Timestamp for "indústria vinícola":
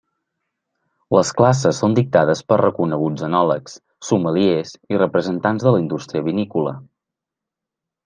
5.87-6.79